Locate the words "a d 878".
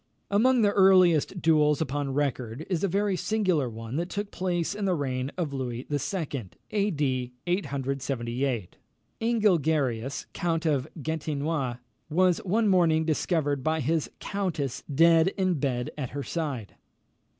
6.71-8.77